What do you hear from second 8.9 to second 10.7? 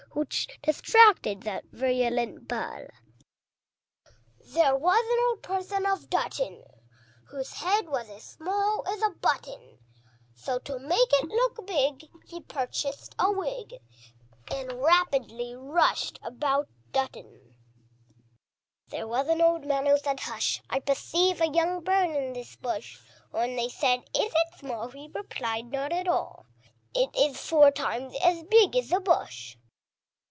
a button; So